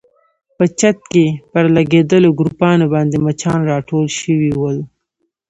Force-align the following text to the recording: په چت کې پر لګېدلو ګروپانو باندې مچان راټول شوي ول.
په 0.57 0.63
چت 0.79 0.97
کې 1.11 1.25
پر 1.51 1.65
لګېدلو 1.75 2.29
ګروپانو 2.39 2.85
باندې 2.93 3.15
مچان 3.25 3.59
راټول 3.71 4.05
شوي 4.19 4.51
ول. 4.59 4.77